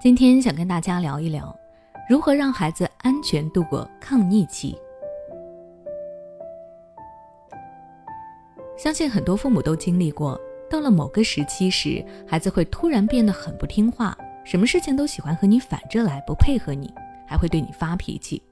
[0.00, 1.54] 今天想跟大家聊一聊，
[2.08, 4.74] 如何让孩子安全度过抗逆期。
[8.78, 10.40] 相信很多父母都经历过，
[10.70, 16.90] 到了某个时期时，孩子会突然变得很不听话，什么事情都喜欢和你反着来，不配合你，
[17.28, 18.42] 还会对你发脾气。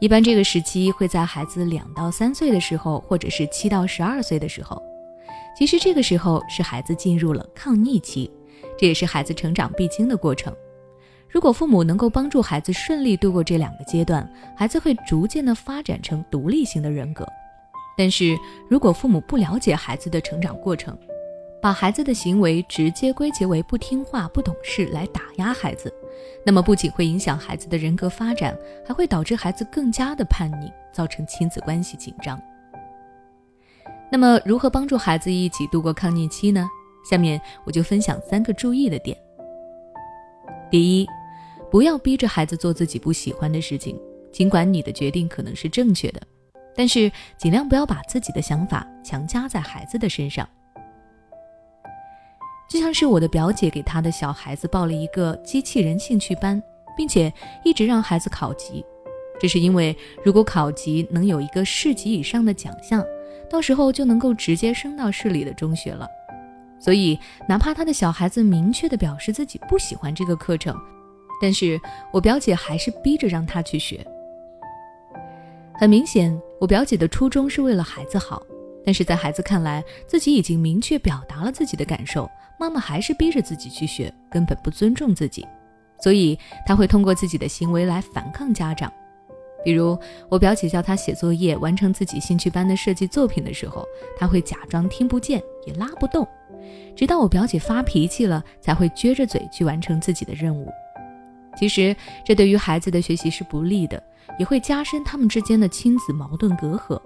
[0.00, 4.82] 一般这个时期会在孩子两到三岁的时候，或者是七到十二岁的时候。
[5.54, 8.30] 其实这个时候是孩子进入了抗逆期，
[8.78, 10.54] 这也是孩子成长必经的过程。
[11.28, 17.26] 如果父母能够帮助孩子顺利度过这两个阶段，孩子会逐渐的发展成独立型的人格。
[17.98, 18.36] 但是
[18.68, 20.96] 如果父母不了解孩子的成长过程，
[21.60, 25.92] 把孩子的行为直接归结为不听话、不懂事来打压孩子，
[26.44, 32.40] 那么不仅会影响孩子的人格发展，还会导致孩子更加的叛逆，造成亲子关系紧张。
[34.12, 36.68] 那么，如何帮助孩子一起度过抗逆期呢？
[37.08, 39.16] 下面我就分享三个注意的点。
[40.70, 41.06] 第一，
[41.70, 43.98] 不要逼着孩子做自己不喜欢的事情，
[44.32, 46.20] 尽管你的决定可能是正确的，
[46.74, 50.48] 但是尽量不要把自己的想法强加在孩子的身上。
[52.68, 56.60] 就像是我的表姐给她的小孩子报了一个机器人兴趣班，
[56.96, 57.32] 并且
[57.64, 58.84] 一直让孩子考级，
[59.40, 63.04] 这是因为如果考级能有一个市级以上的奖项。
[63.48, 66.10] 到时候就能够直接升到市里的中学了，
[66.78, 70.76] 所以哪怕他的小孩子明确的表示自己不喜欢这个课程，
[71.40, 71.80] 但是
[72.12, 74.06] 我表姐还是逼着让他去学。
[75.78, 78.42] 很明显，我表姐的初衷是为了孩子好，
[78.84, 85.46] 但是在孩子看来，自己已经明确表达了自己的感受，妈妈还是逼着自己去学，根本不尊重自己，
[86.00, 88.92] 所以他会通过自己的行为来反抗家长。
[89.66, 93.84] 比如，我表姐叫他写作业，完成自己兴趣班的设计作品的时候，
[94.16, 96.24] 他会假装听不见，也拉不动，
[96.94, 100.68] 直到我表姐发脾气了，才会撅着嘴去完成自己的任务。
[101.58, 104.00] 其实，这对于孩子的学习是不利的，
[104.38, 106.96] 也会加深他们之间的亲子矛盾隔阂。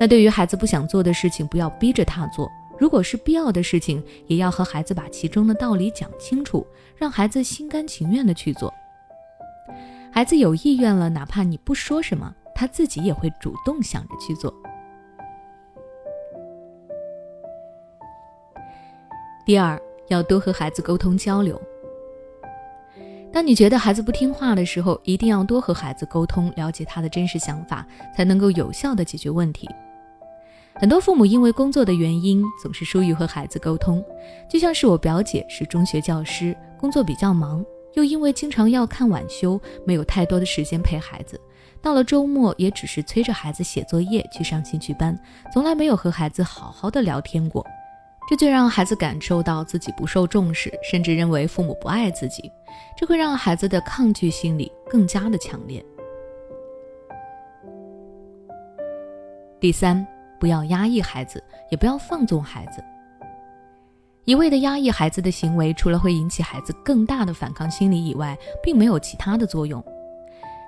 [0.00, 8.74] 那对于孩子不想做的事情，不要逼着他做；如果是必要的事情，也要和孩子把其中的道理讲清楚，让孩子心甘情愿的去做。
[10.16, 14.50] 孩子有意愿了，哪怕你不说什么，他自己也会主动想着去做。
[19.44, 19.78] 第二，
[20.08, 21.60] 要多和孩子沟通交流。
[23.30, 29.68] 当你觉得孩子不听话的时候，一定要多和孩子沟通，了解他的真实想法，才能够有效的解决问题。
[30.76, 34.02] 很多父母因为工作的原因，总是疏于和孩子沟通，
[34.48, 37.62] 就像是我表姐是中学教师，工作比较忙。
[37.96, 41.40] 又因为经常要看晚修，没有太多的时间陪孩子。
[41.80, 45.18] 到了周末，也只是催着孩子写作业、去上兴趣班，
[45.50, 47.66] 从来没有和孩子好好的聊天过。
[48.28, 52.52] 这最让孩子感受到自己不受重视，甚至认为父母不爱自己。
[52.98, 55.82] 这会让孩子的抗拒心理更加的强烈。
[59.58, 60.06] 第三，
[60.38, 62.84] 不要压抑孩子，也不要放纵孩子。
[64.26, 69.82] 一味的压抑孩子的行为，除了会引起孩子更大的反抗心理以外，并没有其他的作用。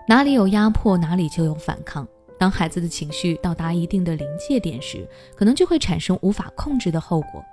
[0.06, 2.06] 哪里有压迫，哪里就有反抗。
[2.38, 5.04] 当孩子的情绪到达一定的临界点时，
[5.36, 7.44] 可能就会产生无法控制的后果。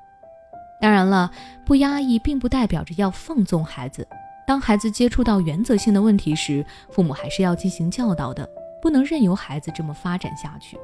[0.80, 1.32] 当然了，
[1.66, 4.08] 不压抑并不代表着要放纵孩子。
[4.46, 8.48] 当孩子接触到原则性的问题时，父母还是要进行教导的，
[8.80, 10.78] 不能任由孩子这么发展下去。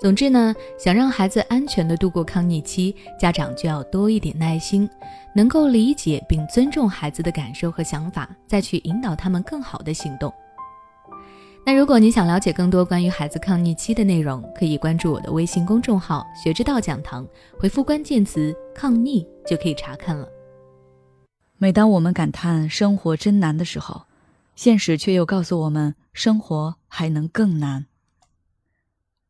[0.00, 4.88] 总之呢，想让孩子安全的度过抗逆期，家长就要多一点耐心，
[5.34, 10.32] 能够理解并尊重孩子的感受和想法，再去引导他们更好的行动。
[11.64, 17.26] 那如果你想了解更多关于孩子抗逆期的内容，可以关注我的微信公众号“学之道讲堂”，
[17.58, 20.28] 回复关键词“抗逆”就可以查看了。
[21.58, 24.02] 每当我们感叹生活真难的时候，
[24.54, 27.86] 现实却又告诉我们，生活还能更难。